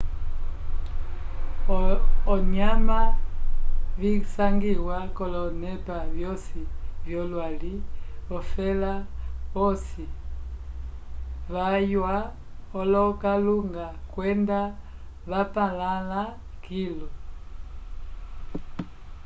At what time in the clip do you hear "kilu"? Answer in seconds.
16.63-17.07